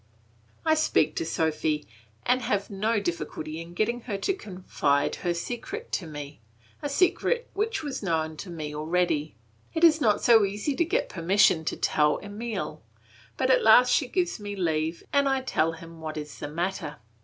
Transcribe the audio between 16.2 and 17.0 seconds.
the matter.